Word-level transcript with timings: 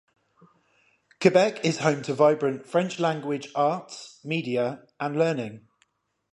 Quebec 1.21 1.63
is 1.63 1.77
home 1.77 2.01
to 2.01 2.11
vibrant 2.15 2.65
French-language 2.65 3.49
arts, 3.53 4.19
media, 4.25 4.87
and 4.99 5.15
learning. 5.15 5.67